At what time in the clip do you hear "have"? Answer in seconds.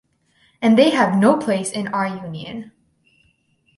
0.89-1.15